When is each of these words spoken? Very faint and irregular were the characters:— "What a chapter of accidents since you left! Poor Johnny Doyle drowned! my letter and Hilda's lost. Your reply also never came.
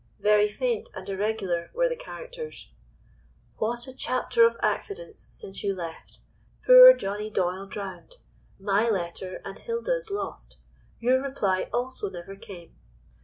Very 0.19 0.47
faint 0.47 0.89
and 0.95 1.07
irregular 1.07 1.69
were 1.75 1.87
the 1.87 1.95
characters:— 1.95 2.71
"What 3.57 3.85
a 3.85 3.93
chapter 3.93 4.43
of 4.47 4.57
accidents 4.63 5.27
since 5.29 5.63
you 5.63 5.75
left! 5.75 6.21
Poor 6.65 6.91
Johnny 6.95 7.29
Doyle 7.29 7.67
drowned! 7.67 8.15
my 8.59 8.89
letter 8.89 9.39
and 9.45 9.59
Hilda's 9.59 10.09
lost. 10.09 10.57
Your 10.99 11.21
reply 11.21 11.69
also 11.71 12.09
never 12.09 12.35
came. 12.35 12.73